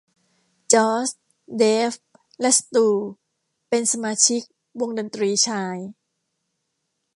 [0.73, 1.09] จอส
[1.57, 1.93] เดฟ
[2.39, 2.87] และสตู
[3.69, 4.41] เป็นสมาชิก
[4.79, 5.77] วงดนตรีชาย